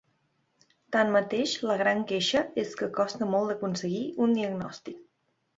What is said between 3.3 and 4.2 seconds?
molt d’aconseguir